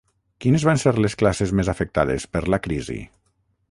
Quines 0.45 0.63
van 0.67 0.81
ser 0.85 0.93
les 1.05 1.17
classes 1.21 1.53
més 1.61 1.71
afectades 1.77 2.29
per 2.37 2.47
la 2.55 2.63
crisi? 2.67 3.01